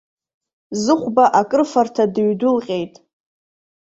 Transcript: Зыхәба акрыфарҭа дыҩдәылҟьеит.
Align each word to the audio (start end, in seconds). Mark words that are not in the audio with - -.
Зыхәба 0.83 1.25
акрыфарҭа 1.39 2.03
дыҩдәылҟьеит. 2.13 2.93